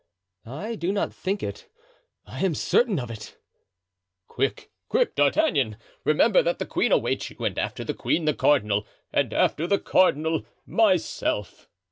[0.47, 1.67] "I do not think it,
[2.25, 3.37] I am certain of it."
[4.27, 5.77] "Quick, quick, D'Artagnan.
[6.05, 9.77] Remember that the queen awaits you, and after the queen, the cardinal, and after the
[9.77, 11.69] cardinal, myself."